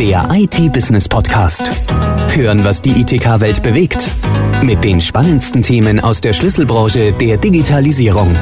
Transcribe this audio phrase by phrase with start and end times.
[0.00, 1.70] Der IT-Business-Podcast.
[2.34, 4.14] Hören, was die ITK-Welt bewegt.
[4.62, 8.34] Mit den spannendsten Themen aus der Schlüsselbranche der Digitalisierung.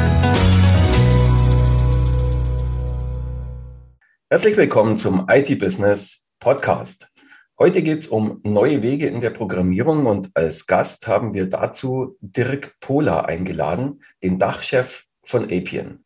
[4.31, 7.11] Herzlich willkommen zum IT-Business-Podcast.
[7.59, 12.17] Heute geht es um neue Wege in der Programmierung und als Gast haben wir dazu
[12.21, 16.05] Dirk Pohler eingeladen, den Dachchef von Appian.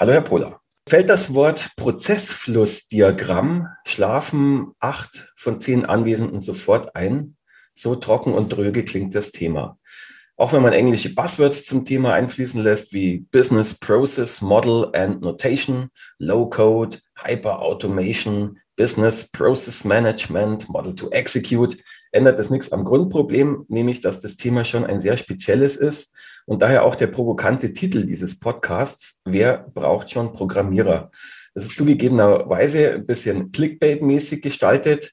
[0.00, 0.57] Hallo, Herr Pohler.
[0.88, 7.36] Fällt das Wort Prozessflussdiagramm, schlafen acht von zehn Anwesenden sofort ein?
[7.74, 9.78] So trocken und dröge klingt das Thema.
[10.38, 15.90] Auch wenn man englische Buzzwords zum Thema einfließen lässt, wie Business Process Model and Notation,
[16.16, 21.76] Low Code, Hyper Automation, Business Process Management, Model to Execute,
[22.12, 26.14] ändert das nichts am Grundproblem, nämlich dass das Thema schon ein sehr spezielles ist
[26.46, 31.10] und daher auch der provokante Titel dieses Podcasts, wer braucht schon Programmierer?
[31.54, 35.12] Das ist zugegebenerweise ein bisschen Clickbait-mäßig gestaltet.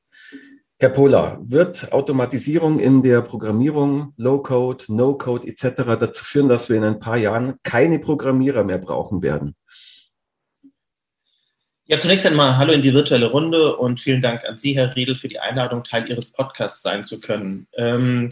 [0.77, 5.97] Herr Pola, wird Automatisierung in der Programmierung, Low-Code, No-Code etc.
[5.99, 9.55] dazu führen, dass wir in ein paar Jahren keine Programmierer mehr brauchen werden?
[11.87, 15.15] Ja, zunächst einmal hallo in die virtuelle Runde und vielen Dank an Sie, Herr Riedel,
[15.15, 17.67] für die Einladung, Teil Ihres Podcasts sein zu können.
[17.73, 18.31] Ähm,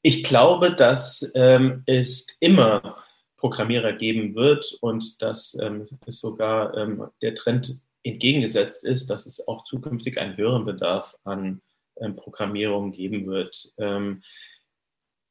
[0.00, 2.96] ich glaube, dass ähm, es immer
[3.36, 9.46] Programmierer geben wird und dass ähm, es sogar ähm, der Trend entgegengesetzt ist, dass es
[9.46, 11.60] auch zukünftig einen höheren Bedarf an
[12.00, 13.70] ähm, Programmierung geben wird.
[13.76, 14.22] Ähm,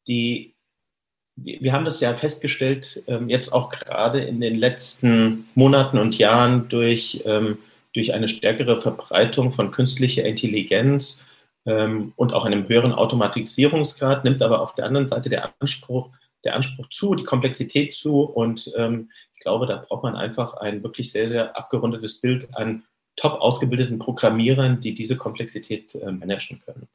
[0.07, 0.53] die
[1.43, 6.67] wir haben das ja festgestellt, ähm, jetzt auch gerade in den letzten Monaten und Jahren
[6.69, 7.57] durch, ähm,
[7.93, 11.21] durch eine stärkere Verbreitung von künstlicher Intelligenz
[11.65, 16.09] ähm, und auch einem höheren Automatisierungsgrad, nimmt aber auf der anderen Seite der Anspruch,
[16.43, 18.21] der Anspruch zu, die Komplexität zu.
[18.21, 22.83] Und ich glaube, da braucht man einfach ein wirklich sehr, sehr abgerundetes Bild an
[23.15, 26.87] top ausgebildeten Programmierern, die diese Komplexität managen können.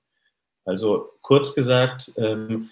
[0.66, 2.70] Also kurz gesagt, ähm,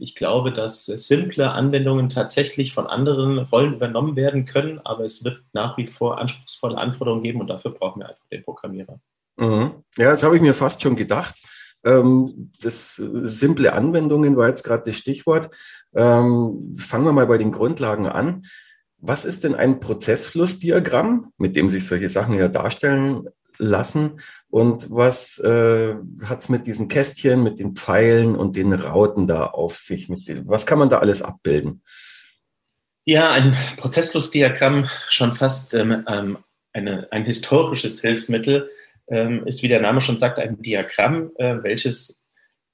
[0.00, 5.42] ich glaube, dass simple Anwendungen tatsächlich von anderen Rollen übernommen werden können, aber es wird
[5.52, 9.00] nach wie vor anspruchsvolle Anforderungen geben und dafür brauchen wir einfach den Programmierer.
[9.36, 9.82] Mhm.
[9.96, 11.36] Ja, das habe ich mir fast schon gedacht.
[11.84, 15.50] Ähm, das simple Anwendungen war jetzt gerade das Stichwort.
[15.94, 18.44] Ähm, fangen wir mal bei den Grundlagen an.
[18.98, 23.28] Was ist denn ein Prozessflussdiagramm, mit dem sich solche Sachen ja darstellen
[23.58, 24.20] lassen.
[24.48, 25.94] Und was äh,
[26.24, 30.08] hat es mit diesen Kästchen, mit den Pfeilen und den Rauten da auf sich?
[30.08, 31.82] Den, was kann man da alles abbilden?
[33.04, 36.38] Ja, ein Prozessflussdiagramm, schon fast ähm, ähm,
[36.72, 38.68] eine, ein historisches Hilfsmittel,
[39.08, 42.20] ähm, ist, wie der Name schon sagt, ein Diagramm, äh, welches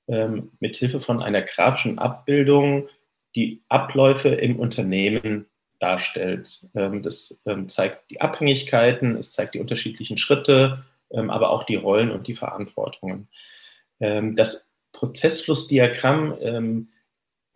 [0.08, 2.88] ähm, mit Hilfe von einer grafischen Abbildung
[3.36, 5.46] die Abläufe im Unternehmen
[5.82, 6.66] darstellt.
[6.74, 11.76] Ähm, das ähm, zeigt die Abhängigkeiten, es zeigt die unterschiedlichen Schritte, ähm, aber auch die
[11.76, 13.28] Rollen und die Verantwortungen.
[14.00, 16.88] Das Prozessflussdiagramm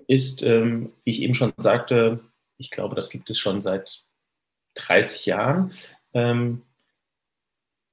[0.06, 2.20] ist, wie ich eben schon sagte,
[2.56, 4.04] ich glaube, das gibt es schon seit
[4.76, 5.72] 30 Jahren.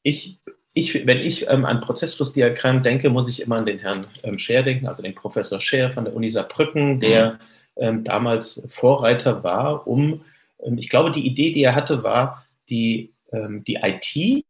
[0.04, 0.38] Ich,
[0.74, 4.06] ich, wenn ich an Prozessflussdiagramm denke, muss ich immer an den Herrn
[4.38, 7.40] Scher denken, also den Professor Scher von der Uni Saarbrücken, der mhm
[7.76, 10.22] damals Vorreiter war, um,
[10.64, 14.46] ähm, ich glaube, die Idee, die er hatte, war, die, ähm, die IT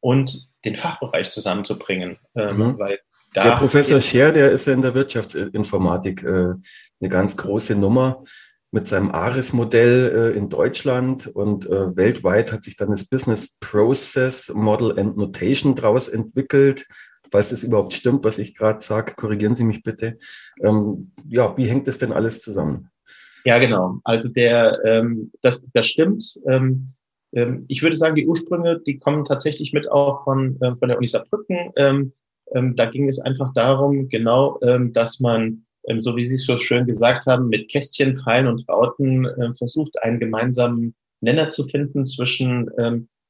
[0.00, 2.18] und den Fachbereich zusammenzubringen.
[2.34, 2.78] Ähm, mhm.
[2.78, 2.98] Weil
[3.34, 6.54] der Professor Scher, der ist ja in der Wirtschaftsinformatik äh,
[7.00, 8.24] eine ganz große Nummer
[8.70, 14.52] mit seinem ARIS-Modell äh, in Deutschland und äh, weltweit hat sich dann das Business Process
[14.54, 16.86] Model and Notation daraus entwickelt
[17.30, 20.18] falls es überhaupt stimmt, was ich gerade sage, korrigieren Sie mich bitte.
[20.62, 22.90] Ähm, ja, wie hängt das denn alles zusammen?
[23.44, 24.00] Ja, genau.
[24.04, 26.38] Also der, ähm, das, das stimmt.
[26.46, 26.88] Ähm,
[27.32, 30.98] ähm, ich würde sagen, die Ursprünge, die kommen tatsächlich mit auch von, äh, von der
[30.98, 31.72] Uni Saarbrücken.
[31.76, 32.12] Ähm,
[32.54, 34.58] ähm, da ging es einfach darum, genau,
[34.92, 35.66] dass man,
[35.98, 40.02] so wie Sie es so schön gesagt haben, mit Kästchen, Pfeilen und Rauten äh, versucht,
[40.02, 42.70] einen gemeinsamen Nenner zu finden zwischen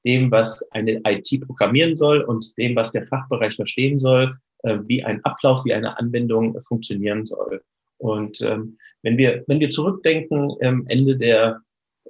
[0.04, 5.04] dem, was eine IT programmieren soll und dem, was der Fachbereich verstehen soll, äh, wie
[5.04, 7.62] ein Ablauf, wie eine Anwendung funktionieren soll.
[7.98, 11.60] Und ähm, wenn wir wenn wir zurückdenken, ähm, Ende der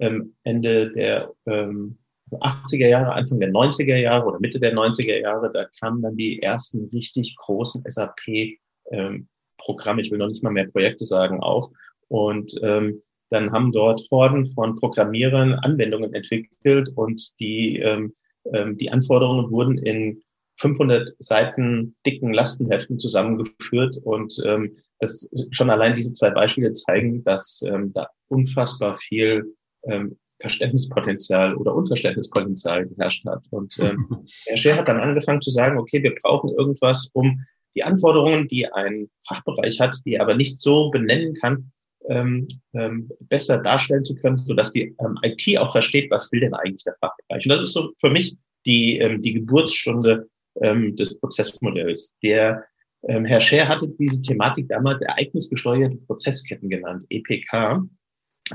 [0.01, 1.99] ähm, Ende der ähm,
[2.31, 6.43] 80er Jahre, Anfang der 90er Jahre oder Mitte der 90er Jahre, da kamen dann die
[6.43, 8.59] ersten richtig großen SAP
[8.91, 11.71] ähm, Programme, ich will noch nicht mal mehr Projekte sagen, auf.
[12.09, 18.15] Und ähm, dann haben dort Horden von Programmierern Anwendungen entwickelt und die, ähm,
[18.53, 20.23] ähm, die Anforderungen wurden in
[20.61, 27.63] 500 Seiten dicken Lastenheften zusammengeführt und ähm, das schon allein diese zwei Beispiele zeigen, dass
[27.63, 29.55] ähm, da unfassbar viel
[29.85, 33.45] ähm, Verständnispotenzial oder Unverständnispotenzial geherrscht hat.
[33.51, 34.09] Und ähm,
[34.47, 38.73] Herr Scher hat dann angefangen zu sagen, okay, wir brauchen irgendwas, um die Anforderungen, die
[38.73, 41.71] ein Fachbereich hat, die er aber nicht so benennen kann,
[42.09, 46.55] ähm, ähm, besser darstellen zu können, sodass die ähm, IT auch versteht, was will denn
[46.55, 47.45] eigentlich der Fachbereich.
[47.45, 50.29] Und das ist so für mich die, ähm, die Geburtsstunde
[50.61, 52.17] ähm, des Prozessmodells.
[52.23, 52.65] Der
[53.07, 57.83] ähm, Herr Scher hatte diese Thematik damals ereignisgesteuerte Prozessketten genannt, EPK.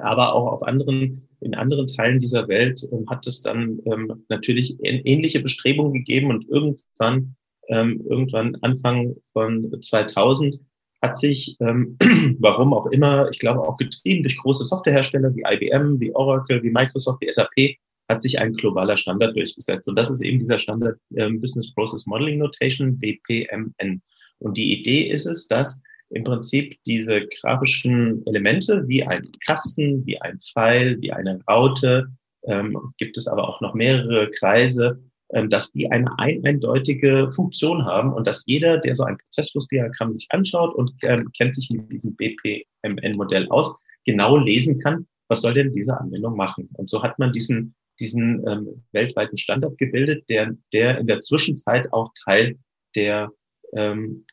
[0.01, 4.77] Aber auch auf anderen, in anderen Teilen dieser Welt ähm, hat es dann ähm, natürlich
[4.81, 7.35] ähnliche Bestrebungen gegeben und irgendwann,
[7.69, 10.59] ähm, irgendwann Anfang von 2000
[11.03, 11.97] hat sich, ähm,
[12.39, 16.71] warum auch immer, ich glaube auch getrieben durch große Softwarehersteller wie IBM, wie Oracle, wie
[16.71, 17.75] Microsoft, wie SAP,
[18.09, 19.87] hat sich ein globaler Standard durchgesetzt.
[19.87, 24.01] Und das ist eben dieser Standard ähm, Business Process Modeling Notation, BPMN.
[24.39, 30.19] Und die Idee ist es, dass im Prinzip diese grafischen Elemente wie ein Kasten, wie
[30.21, 32.07] ein Pfeil, wie eine Raute,
[32.45, 35.01] ähm, gibt es aber auch noch mehrere Kreise,
[35.49, 40.27] dass die eine ein eindeutige Funktion haben und dass jeder, der so ein Prozessflussdiagramm sich
[40.29, 43.75] anschaut und ähm, kennt sich mit diesem BPMN-Modell aus,
[44.05, 46.69] genau lesen kann, was soll denn diese Anwendung machen.
[46.73, 51.91] Und so hat man diesen, diesen ähm, weltweiten Standard gebildet, der, der in der Zwischenzeit
[51.93, 52.57] auch Teil
[52.95, 53.31] der,
[53.73, 54.25] ähm,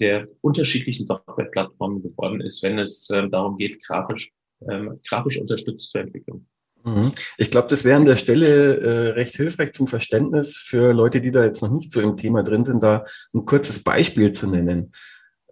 [0.00, 4.30] der unterschiedlichen Softwareplattformen geworden ist, wenn es ähm, darum geht, grafisch,
[4.70, 6.46] ähm, grafisch unterstützt zu entwickeln.
[6.86, 7.12] Mhm.
[7.36, 11.32] Ich glaube, das wäre an der Stelle äh, recht hilfreich zum Verständnis für Leute, die
[11.32, 13.04] da jetzt noch nicht so im Thema drin sind, da
[13.34, 14.92] ein kurzes Beispiel zu nennen.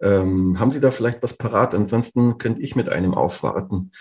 [0.01, 1.75] Ähm, haben Sie da vielleicht was parat?
[1.75, 3.91] Ansonsten könnte ich mit einem aufwarten.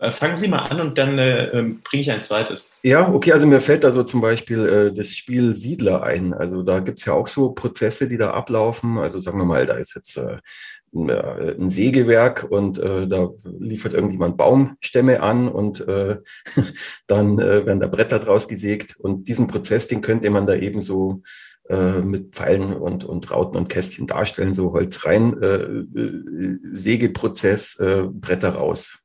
[0.00, 2.70] Äh, fangen Sie mal an und dann äh, ähm, bringe ich ein zweites.
[2.82, 6.32] Ja, okay, also mir fällt da so zum Beispiel äh, das Spiel Siedler ein.
[6.32, 8.96] Also da gibt es ja auch so Prozesse, die da ablaufen.
[8.96, 10.38] Also sagen wir mal, da ist jetzt äh,
[10.92, 16.16] ein Sägewerk und äh, da liefert irgendjemand Baumstämme an und äh,
[17.06, 18.96] dann äh, werden da Bretter draus gesägt.
[18.98, 21.22] Und diesen Prozess, den könnte man da eben so
[21.68, 27.78] äh, mit Pfeilen und, und Rauten und Kästchen darstellen, so Holz rein, äh, äh, Sägeprozess,
[27.78, 28.99] äh, Bretter raus.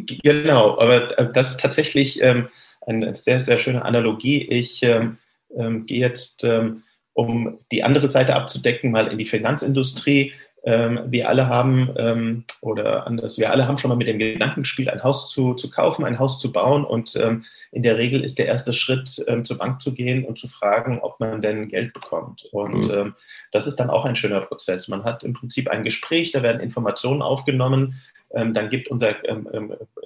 [0.00, 2.48] Genau, aber äh, das ist tatsächlich ähm,
[2.86, 4.42] eine sehr, sehr schöne Analogie.
[4.42, 5.18] Ich ähm,
[5.56, 6.82] ähm, gehe jetzt ähm,
[7.12, 10.32] um die andere Seite abzudecken, mal in die Finanzindustrie.
[10.66, 14.62] Ähm, wir alle haben, ähm, oder anders, wir alle haben schon mal mit dem Gedanken
[14.62, 16.84] gespielt, ein Haus zu, zu kaufen, ein Haus zu bauen.
[16.84, 20.48] Und ähm, in der Regel ist der erste Schritt, zur Bank zu gehen und zu
[20.48, 22.46] fragen, ob man denn Geld bekommt.
[22.52, 23.14] Und mhm.
[23.52, 24.88] Das ist dann auch ein schöner Prozess.
[24.88, 28.00] Man hat im Prinzip ein Gespräch, da werden Informationen aufgenommen.
[28.30, 29.14] Dann gibt unser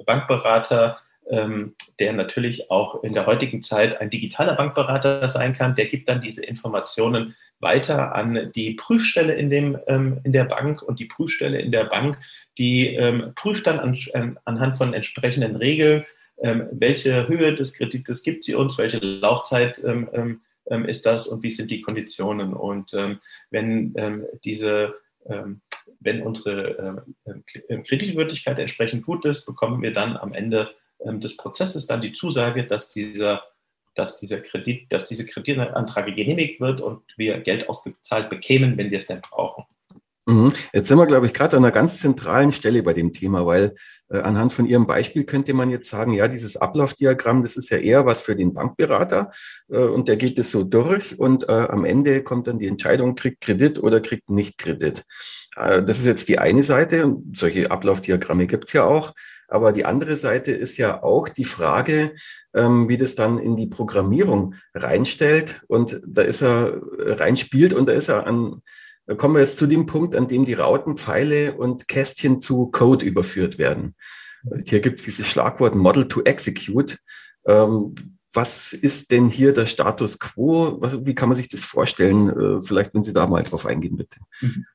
[0.07, 0.99] Bankberater
[1.31, 5.75] ähm, der natürlich auch in der heutigen Zeit ein digitaler Bankberater sein kann.
[5.75, 10.83] Der gibt dann diese Informationen weiter an die Prüfstelle in, dem, ähm, in der Bank
[10.83, 12.19] und die Prüfstelle in der Bank,
[12.57, 16.05] die ähm, prüft dann an, an, anhand von entsprechenden Regeln,
[16.41, 20.41] ähm, welche Höhe des Kredites gibt sie uns, welche Laufzeit ähm, ähm,
[20.71, 22.53] ähm, ist das und wie sind die Konditionen.
[22.55, 22.93] Und
[23.51, 23.95] wenn
[24.45, 24.95] diese
[26.01, 27.05] wenn unsere
[27.87, 30.71] Kreditwürdigkeit entsprechend gut ist, bekommen wir dann am Ende
[31.05, 33.43] des Prozesses dann die Zusage, dass dieser,
[33.95, 38.99] dass dieser Kredit, dass diese Kreditantrag genehmigt wird und wir Geld ausgezahlt bekämen, wenn wir
[38.99, 39.65] es denn brauchen.
[40.29, 40.53] Mhm.
[40.75, 43.75] Jetzt sind wir, glaube ich, gerade an einer ganz zentralen Stelle bei dem Thema, weil
[44.11, 47.79] äh, anhand von Ihrem Beispiel könnte man jetzt sagen, ja, dieses Ablaufdiagramm, das ist ja
[47.79, 49.33] eher was für den Bankberater
[49.71, 53.15] äh, und der geht es so durch und äh, am Ende kommt dann die Entscheidung,
[53.15, 55.07] kriegt Kredit oder kriegt nicht Kredit.
[55.57, 57.17] Äh, das ist jetzt die eine Seite.
[57.33, 59.15] Solche Ablaufdiagramme gibt es ja auch.
[59.49, 62.13] Aber die andere Seite ist ja auch die Frage,
[62.55, 67.89] ähm, wie das dann in die Programmierung reinstellt und da ist er äh, reinspielt und
[67.89, 68.61] da ist er an,
[69.17, 73.05] kommen wir jetzt zu dem Punkt, an dem die Rauten, Pfeile und Kästchen zu Code
[73.05, 73.95] überführt werden.
[74.67, 76.99] Hier gibt es dieses Schlagwort Model to Execute.
[77.47, 77.95] Ähm,
[78.33, 80.77] was ist denn hier der Status quo?
[80.81, 82.29] Was, wie kann man sich das vorstellen?
[82.29, 84.19] Äh, vielleicht, wenn Sie da mal drauf eingehen, bitte.
[84.41, 84.67] Mhm.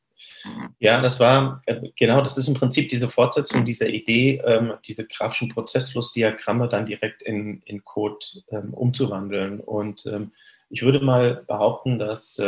[0.79, 5.07] Ja, das war, äh, genau, das ist im Prinzip diese Fortsetzung dieser Idee, ähm, diese
[5.07, 8.17] grafischen Prozessflussdiagramme dann direkt in, in Code
[8.49, 9.61] ähm, umzuwandeln.
[9.61, 10.31] Und ähm,
[10.69, 12.39] ich würde mal behaupten, dass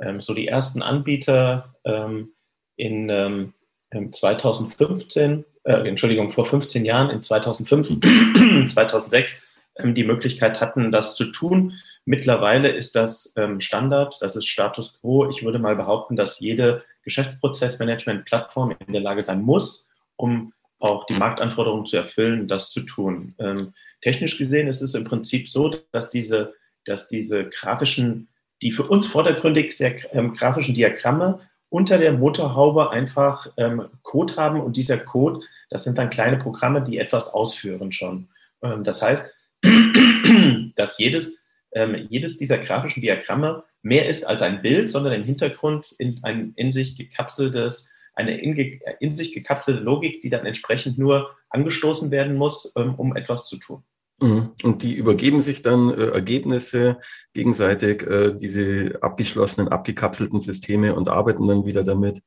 [0.00, 2.32] ähm, ähm, so die ersten Anbieter ähm,
[2.76, 3.52] in
[3.90, 9.36] 2015, äh, Entschuldigung, vor 15 Jahren, in 2005, 2006,
[9.84, 11.74] die Möglichkeit hatten, das zu tun.
[12.04, 15.28] Mittlerweile ist das Standard, das ist Status quo.
[15.28, 21.14] Ich würde mal behaupten, dass jede Geschäftsprozessmanagement-Plattform in der Lage sein muss, um auch die
[21.14, 23.34] Marktanforderungen zu erfüllen, das zu tun.
[23.38, 28.28] Ähm, technisch gesehen ist es im Prinzip so, dass diese, dass diese grafischen,
[28.62, 34.60] die für uns vordergründig sehr ähm, grafischen Diagramme unter der Motorhaube einfach ähm, Code haben
[34.60, 38.28] und dieser Code, das sind dann kleine Programme, die etwas ausführen schon.
[38.62, 39.30] Ähm, das heißt,
[40.76, 41.36] dass jedes,
[41.72, 46.52] ähm, jedes dieser grafischen Diagramme mehr ist als ein Bild, sondern im Hintergrund in ein
[46.56, 52.36] in sich gekapseltes, eine in, in sich gekapselte Logik, die dann entsprechend nur angestoßen werden
[52.36, 53.82] muss, ähm, um etwas zu tun.
[54.20, 54.50] Mhm.
[54.64, 56.98] Und die übergeben sich dann äh, Ergebnisse
[57.34, 62.22] gegenseitig, äh, diese abgeschlossenen, abgekapselten Systeme und arbeiten dann wieder damit.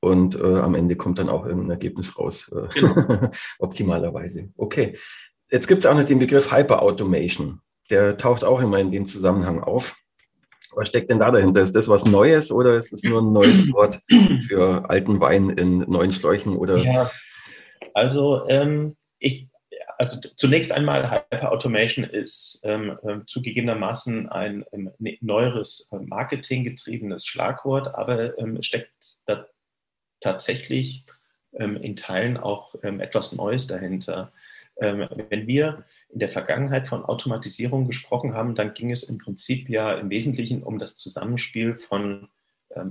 [0.00, 3.30] Und äh, am Ende kommt dann auch irgendein Ergebnis raus, äh, genau.
[3.58, 4.50] optimalerweise.
[4.56, 4.96] Okay.
[5.50, 7.60] Jetzt gibt es auch noch den Begriff Hyperautomation.
[7.90, 9.96] Der taucht auch immer in dem Zusammenhang auf.
[10.74, 11.60] Was steckt denn da dahinter?
[11.60, 14.00] Ist das was Neues oder ist es nur ein neues Wort
[14.46, 16.56] für alten Wein in neuen Schläuchen?
[16.56, 16.78] Oder?
[16.78, 17.10] Ja,
[17.94, 19.48] also ähm, ich,
[19.98, 28.38] also zunächst einmal Hyperautomation ist ähm, äh, zugegebenermaßen ein ähm, neueres äh, marketinggetriebenes Schlagwort, aber
[28.38, 29.46] ähm, steckt da
[30.20, 31.04] tatsächlich
[31.54, 34.32] ähm, in Teilen auch ähm, etwas Neues dahinter.
[34.78, 39.70] Ähm, wenn wir in der Vergangenheit von Automatisierung gesprochen haben, dann ging es im Prinzip
[39.70, 42.28] ja im Wesentlichen um das Zusammenspiel von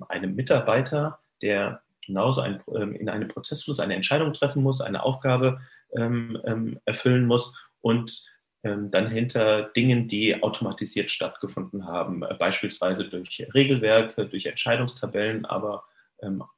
[0.07, 5.61] einem Mitarbeiter, der genauso ein, ähm, in einem Prozessfluss eine Entscheidung treffen muss, eine Aufgabe
[6.85, 8.25] erfüllen muss und
[8.63, 15.85] dann hinter Dingen, die automatisiert stattgefunden haben, äh, beispielsweise durch Regelwerke, durch Entscheidungstabellen, aber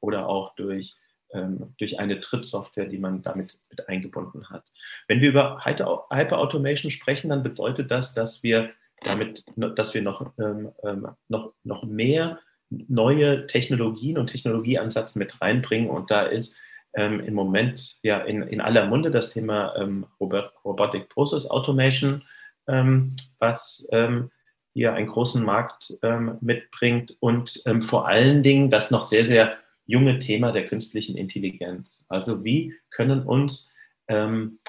[0.00, 0.96] oder auch durch
[1.32, 4.64] ähm, durch eine Trittsoftware, die man damit mit eingebunden hat.
[5.08, 8.70] Wenn wir über Hyper-Automation sprechen, dann bedeutet das, dass wir
[9.02, 15.90] damit, dass wir noch, ähm, ähm, noch, noch mehr neue Technologien und Technologieansatz mit reinbringen.
[15.90, 16.56] Und da ist
[16.94, 22.24] ähm, im Moment ja in, in aller Munde das Thema ähm, Robotic Process Automation,
[22.66, 24.30] ähm, was ähm,
[24.74, 25.98] hier einen großen Markt
[26.40, 29.56] mitbringt und vor allen Dingen das noch sehr, sehr
[29.86, 32.06] junge Thema der künstlichen Intelligenz.
[32.08, 33.70] Also wie können uns
[34.06, 34.60] ähm,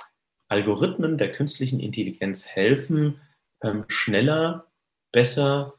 [0.47, 3.21] Algorithmen der künstlichen Intelligenz helfen,
[3.61, 4.65] ähm, schneller,
[5.11, 5.75] besser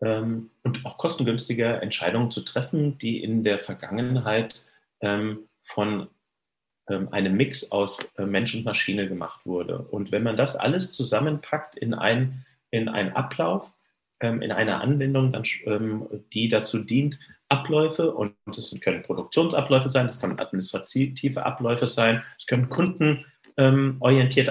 [0.00, 4.64] ähm, und auch kostengünstiger Entscheidungen zu treffen, die in der Vergangenheit
[5.00, 6.08] ähm, von
[6.88, 9.78] ähm, einem Mix aus äh, Mensch und Maschine gemacht wurde.
[9.78, 13.70] Und wenn man das alles zusammenpackt in, ein, in einen Ablauf,
[14.20, 15.44] ähm, in einer Anwendung, dann,
[16.32, 22.46] die dazu dient, Abläufe und es können Produktionsabläufe sein, es können administrative Abläufe sein, es
[22.46, 23.26] können kundenorientierte
[23.60, 23.96] ähm,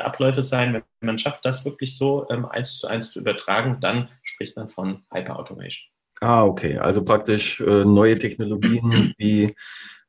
[0.06, 0.74] Abläufe sein.
[0.74, 4.70] Wenn man schafft, das wirklich so ähm, eins zu eins zu übertragen, dann spricht man
[4.70, 5.90] von Hyperautomation.
[6.22, 6.78] Ah, okay.
[6.78, 9.56] Also praktisch äh, neue Technologien wie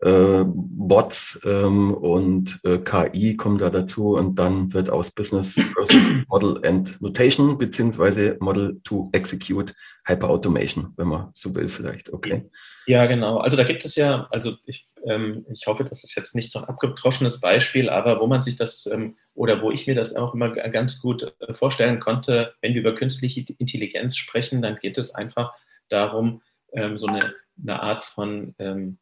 [0.01, 6.03] äh, Bots ähm, und äh, KI kommen da dazu und dann wird aus Business Process
[6.29, 9.75] Model and Notation beziehungsweise Model to Execute
[10.07, 12.13] Hyperautomation, wenn man so will vielleicht.
[12.13, 12.49] Okay.
[12.87, 13.39] Ja, genau.
[13.39, 16.59] Also da gibt es ja, also ich, ähm, ich hoffe, das ist jetzt nicht so
[16.59, 20.35] ein abgedroschenes Beispiel, aber wo man sich das ähm, oder wo ich mir das auch
[20.35, 25.15] immer ganz gut äh, vorstellen konnte, wenn wir über künstliche Intelligenz sprechen, dann geht es
[25.15, 25.53] einfach
[25.91, 26.43] darum,
[26.73, 28.99] ähm, so eine, eine Art von ähm,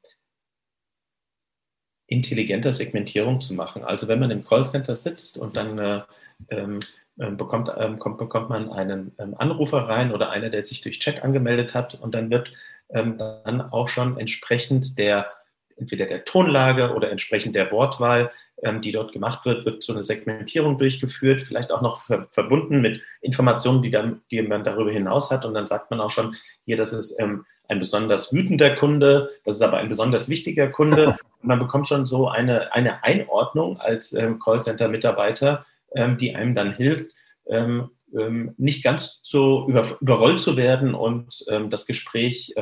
[2.06, 3.84] intelligenter Segmentierung zu machen.
[3.84, 6.02] Also wenn man im Callcenter sitzt und dann äh,
[6.48, 6.80] ähm,
[7.20, 10.98] ähm bekommt, ähm, kommt, bekommt man einen ähm, Anrufer rein oder einer, der sich durch
[10.98, 12.52] Chat angemeldet hat und dann wird
[12.90, 15.30] dann auch schon entsprechend der
[15.78, 18.30] entweder der Tonlage oder entsprechend der Wortwahl,
[18.62, 22.80] ähm, die dort gemacht wird, wird so eine Segmentierung durchgeführt, vielleicht auch noch ver verbunden
[22.80, 25.44] mit Informationen, die, dann, die man darüber hinaus hat.
[25.44, 29.56] Und dann sagt man auch schon, hier, das ist ähm, ein besonders wütender Kunde, das
[29.56, 31.06] ist aber ein besonders wichtiger Kunde.
[31.06, 36.74] Und man bekommt schon so eine, eine Einordnung als ähm, Callcenter-Mitarbeiter, ähm, die einem dann
[36.74, 37.12] hilft,
[37.46, 42.54] ähm, ähm, nicht ganz so über, überrollt zu werden und das Gespräch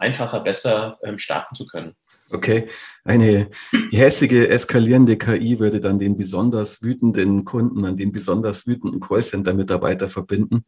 [0.00, 1.94] einfacher, besser starten zu können.
[2.34, 2.66] Okay,
[3.04, 3.48] eine
[3.92, 10.64] hässige, eskalierende KI würde dann den besonders wütenden Kunden an den besonders wütenden Callcenter-Mitarbeiter verbinden.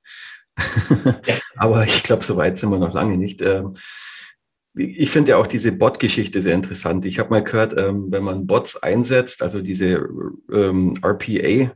[1.26, 1.34] Ja.
[1.56, 3.42] Aber ich glaube, so weit sind wir noch lange nicht.
[3.42, 3.76] Ähm,
[4.74, 7.04] ich finde ja auch diese Bot-Geschichte sehr interessant.
[7.04, 10.06] Ich habe mal gehört, ähm, wenn man Bots einsetzt, also diese
[10.52, 11.72] ähm, RPA,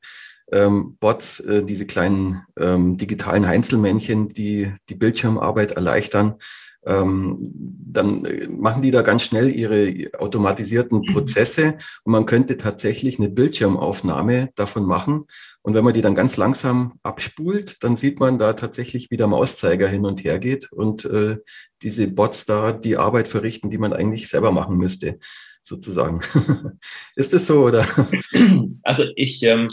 [0.99, 6.35] Bots, äh, diese kleinen digitalen Einzelmännchen, die die Bildschirmarbeit erleichtern,
[6.82, 11.12] dann äh, machen die da ganz schnell ihre automatisierten mhm.
[11.12, 15.26] Prozesse und man könnte tatsächlich eine Bildschirmaufnahme davon machen.
[15.62, 19.26] Und wenn man die dann ganz langsam abspult, dann sieht man da tatsächlich, wie der
[19.26, 21.37] Mauszeiger hin und her geht und äh,
[21.82, 25.18] diese Bots da die Arbeit verrichten, die man eigentlich selber machen müsste.
[25.62, 26.21] Sozusagen.
[27.17, 27.85] Ist es so oder?
[28.83, 29.69] Also ich, ähm,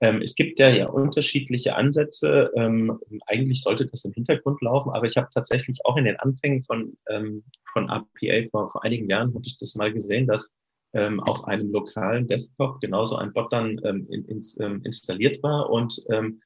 [0.00, 2.50] ähm, es gibt ja, ja unterschiedliche Ansätze.
[2.56, 6.64] Ähm, eigentlich sollte das im Hintergrund laufen, aber ich habe tatsächlich auch in den Anfängen
[6.64, 10.54] von, ähm, von APA vor, vor einigen Jahren habe ich das mal gesehen, dass
[10.94, 15.68] ähm, auf einem lokalen Desktop genauso ein Bot dann ähm, in, in, ähm, installiert war
[15.70, 16.40] und ähm,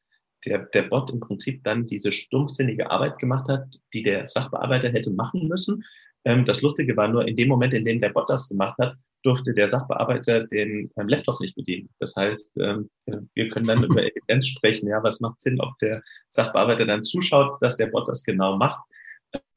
[0.45, 5.11] der, der Bot im Prinzip dann diese stumpfsinnige Arbeit gemacht hat, die der Sachbearbeiter hätte
[5.11, 5.85] machen müssen.
[6.25, 8.97] Ähm, das Lustige war nur, in dem Moment, in dem der Bot das gemacht hat,
[9.23, 11.89] durfte der Sachbearbeiter den ähm, Laptop nicht bedienen.
[11.99, 12.91] Das heißt, ähm,
[13.35, 14.89] wir können dann über Evidenz sprechen.
[14.89, 18.83] Ja, was macht Sinn, ob der Sachbearbeiter dann zuschaut, dass der Bot das genau macht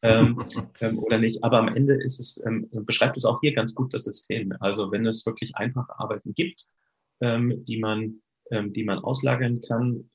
[0.02, 0.38] ähm,
[0.82, 1.44] ähm, oder nicht.
[1.44, 4.54] Aber am Ende ist es, ähm, beschreibt es auch hier ganz gut das System.
[4.60, 6.66] Also wenn es wirklich einfache Arbeiten gibt,
[7.22, 10.08] ähm, die man, die man auslagern kann,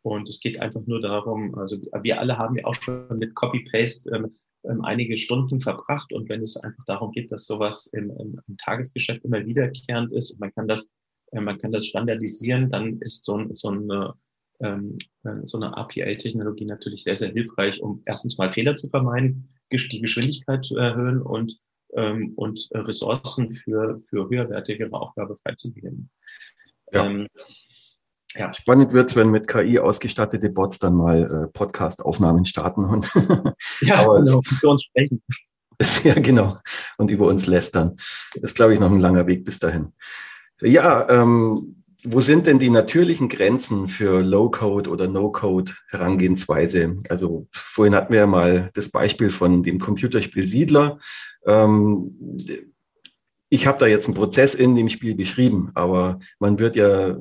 [0.00, 4.32] und es geht einfach nur darum, also wir alle haben ja auch schon mit Copy-Paste
[4.64, 6.12] ähm, einige Stunden verbracht.
[6.12, 10.32] Und wenn es einfach darum geht, dass sowas im, im, im Tagesgeschäft immer wiederkehrend ist
[10.32, 10.86] und man kann das,
[11.32, 14.14] äh, man kann das standardisieren, dann ist so, so eine
[14.60, 19.48] ähm, äh, so eine API-Technologie natürlich sehr, sehr hilfreich, um erstens mal Fehler zu vermeiden,
[19.72, 21.58] die Geschwindigkeit zu erhöhen und,
[21.94, 26.10] ähm, und Ressourcen für, für höherwertigere Aufgabe freizugeben.
[26.94, 27.06] Ja.
[27.06, 27.26] Ähm,
[28.34, 28.52] ja.
[28.54, 33.08] Spannend wird es, wenn mit KI ausgestattete Bots dann mal äh, Podcast-Aufnahmen starten und
[33.80, 35.22] ja, genau, für uns sprechen.
[36.04, 36.58] ja, genau.
[36.98, 37.96] Und über uns lästern.
[38.34, 39.92] Das ist, glaube ich, noch ein langer Weg bis dahin.
[40.60, 46.98] Ja, ähm, wo sind denn die natürlichen Grenzen für Low-Code oder No-Code Herangehensweise?
[47.08, 50.98] Also vorhin hatten wir ja mal das Beispiel von dem Computerspiel Siedler.
[51.46, 52.16] Ähm,
[53.52, 57.18] ich habe da jetzt einen Prozess in dem Spiel beschrieben, aber man wird ja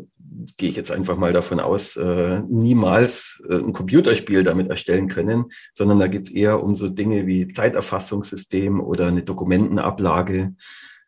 [0.56, 5.52] gehe ich jetzt einfach mal davon aus, äh, niemals äh, ein Computerspiel damit erstellen können,
[5.74, 10.56] sondern da geht es eher um so Dinge wie Zeiterfassungssystem oder eine Dokumentenablage.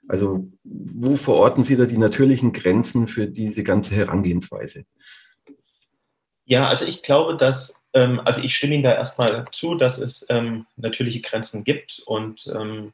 [0.09, 4.83] Also wo verorten Sie da die natürlichen Grenzen für diese ganze Herangehensweise?
[6.43, 10.25] Ja, also ich glaube, dass, ähm, also ich stimme Ihnen da erstmal zu, dass es
[10.27, 12.91] ähm, natürliche Grenzen gibt und ähm,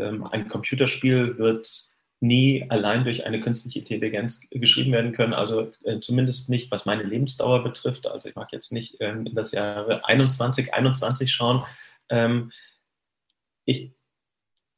[0.00, 1.90] ein Computerspiel wird
[2.20, 5.32] nie allein durch eine künstliche Intelligenz geschrieben werden können.
[5.32, 8.06] Also äh, zumindest nicht, was meine Lebensdauer betrifft.
[8.06, 11.64] Also ich mag jetzt nicht ähm, in das Jahre 21, 21 schauen.
[12.10, 12.52] Ähm,
[13.64, 13.90] ich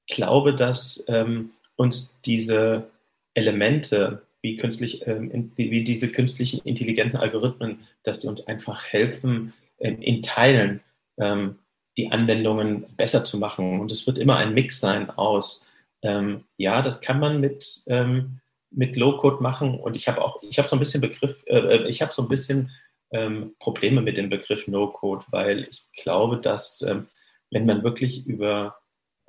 [0.07, 2.89] glaube, dass ähm, uns diese
[3.35, 10.01] Elemente, wie, künstlich, ähm, wie diese künstlichen intelligenten Algorithmen, dass die uns einfach helfen, ähm,
[10.01, 10.81] in Teilen
[11.19, 11.59] ähm,
[11.97, 13.81] die Anwendungen besser zu machen.
[13.81, 15.67] Und es wird immer ein Mix sein aus
[16.03, 19.79] ähm, ja, das kann man mit, ähm, mit Low-Code machen.
[19.79, 22.23] Und ich habe auch, ich habe so ein bisschen Begriff, äh, äh, ich habe so
[22.23, 22.71] ein bisschen
[23.13, 27.07] ähm, Probleme mit dem Begriff No-Code, weil ich glaube, dass ähm,
[27.51, 28.77] wenn man wirklich über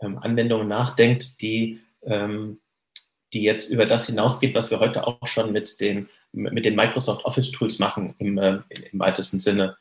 [0.02, 2.60] ähm, Anwendungen nachdenkt, die, ähm,
[3.34, 7.26] die jetzt über das hinausgeht, was wir heute auch schon mit den, mit den Microsoft
[7.26, 8.60] Office Tools machen im, äh,
[8.92, 9.78] im weitesten Sinne,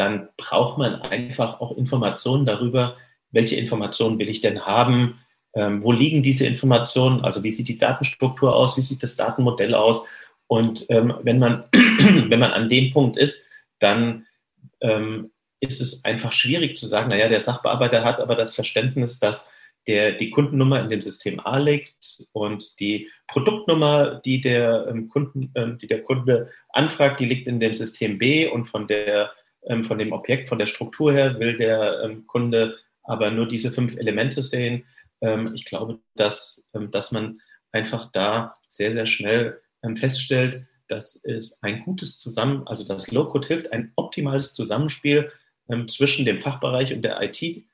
[0.00, 2.96] dann braucht man einfach auch Informationen darüber,
[3.32, 5.20] welche Informationen will ich denn haben,
[5.54, 7.22] ähm, wo liegen diese Informationen?
[7.22, 8.78] Also wie sieht die Datenstruktur aus?
[8.78, 10.02] Wie sieht das Datenmodell aus?
[10.46, 13.44] Und ähm, wenn, man, wenn man an dem Punkt ist,
[13.78, 14.24] dann
[14.80, 19.52] ähm, ist es einfach schwierig zu sagen, naja, der Sachbearbeiter hat aber das Verständnis, dass
[19.86, 25.52] der die Kundennummer in dem System A liegt und die Produktnummer, die der, ähm, Kunden,
[25.56, 29.32] ähm, die der Kunde anfragt, die liegt in dem System B und von, der,
[29.82, 33.96] von dem Objekt, von der Struktur her will der ähm, Kunde aber nur diese fünf
[33.96, 34.84] Elemente sehen.
[35.20, 37.38] Ähm, ich glaube, dass, ähm, dass man
[37.72, 43.46] einfach da sehr, sehr schnell ähm, feststellt, dass es ein gutes Zusammen, also das Low-Code
[43.46, 45.30] hilft, ein optimales Zusammenspiel
[45.86, 47.64] zwischen dem Fachbereich und der IT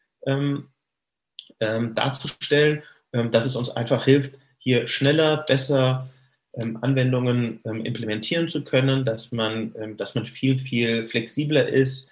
[1.59, 6.11] darzustellen, dass es uns einfach hilft, hier schneller, besser
[6.57, 12.11] Anwendungen implementieren zu können, dass man, dass man viel, viel flexibler ist,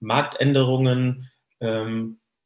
[0.00, 1.28] Marktänderungen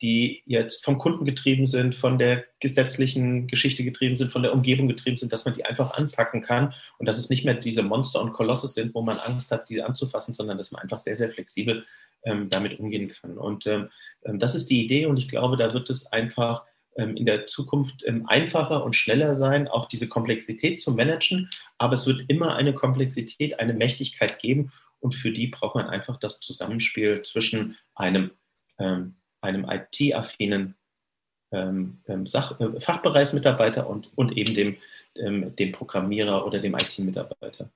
[0.01, 4.87] die jetzt vom Kunden getrieben sind, von der gesetzlichen Geschichte getrieben sind, von der Umgebung
[4.89, 8.21] getrieben sind, dass man die einfach anpacken kann und dass es nicht mehr diese Monster
[8.21, 11.31] und Kolosse sind, wo man Angst hat, diese anzufassen, sondern dass man einfach sehr, sehr
[11.31, 11.85] flexibel
[12.25, 13.39] ähm, damit umgehen kann.
[13.39, 13.89] Und ähm,
[14.25, 17.47] ähm das ist die Idee und ich glaube, da wird es einfach ähm, in der
[17.47, 22.57] Zukunft ähm, einfacher und schneller sein, auch diese Komplexität zu managen, aber es wird immer
[22.57, 28.33] eine Komplexität, eine Mächtigkeit geben und für die braucht man einfach das Zusammenspiel zwischen einem
[28.79, 30.77] ähm, einem IT-affinen
[31.53, 34.77] ähm, ähm äh, Fachbereichsmitarbeiter und, und eben dem,
[35.17, 37.71] ähm, dem Programmierer oder dem IT-Mitarbeiter.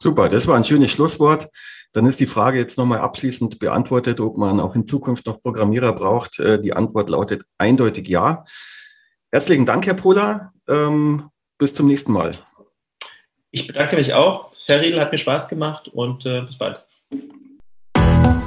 [0.00, 1.48] Super, das war ein schönes Schlusswort.
[1.92, 5.92] Dann ist die Frage jetzt nochmal abschließend beantwortet, ob man auch in Zukunft noch Programmierer
[5.92, 6.38] braucht.
[6.38, 8.44] Äh, die Antwort lautet eindeutig ja.
[9.32, 10.52] Herzlichen Dank, Herr Pola.
[10.68, 12.38] Ähm, bis zum nächsten Mal.
[13.50, 14.52] Ich bedanke mich auch.
[14.66, 16.84] Herr Riedel hat mir Spaß gemacht und äh, bis bald.